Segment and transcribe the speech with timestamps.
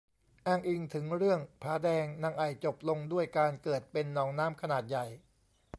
[0.45, 5.05] อ้างอิงถึงเรื่องผาแดงนางไอ่จบลงด้วยการเกิดเป็นหนองน้ำขนาดใหญ่